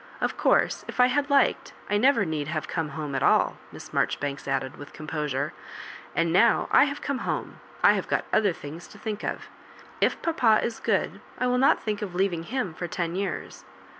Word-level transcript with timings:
Of 0.19 0.35
course, 0.35 0.83
if 0.87 0.99
I 0.99 1.05
had 1.05 1.29
liked, 1.29 1.73
I 1.87 1.97
never 1.97 2.25
need 2.25 2.47
have 2.47 2.67
come 2.67 2.89
home 2.89 3.13
at 3.13 3.21
all," 3.21 3.59
Miss 3.71 3.93
Marjoribanks 3.93 4.47
added, 4.47 4.77
with 4.77 4.93
composure; 4.93 5.53
"and, 6.15 6.33
now 6.33 6.67
I 6.71 6.85
have 6.85 7.03
come 7.03 7.19
home, 7.19 7.59
I 7.83 7.93
have 7.93 8.07
got 8.07 8.25
other 8.33 8.51
things 8.51 8.87
to 8.87 8.97
think 8.97 9.23
of. 9.23 9.47
If 10.01 10.19
papa 10.23 10.59
is 10.63 10.79
good, 10.79 11.21
I 11.37 11.45
will 11.45 11.59
not 11.59 11.83
think 11.83 12.01
of 12.01 12.15
leaving 12.15 12.41
him 12.45 12.73
for 12.73 12.87
ten 12.87 13.13
years." 13.15 13.63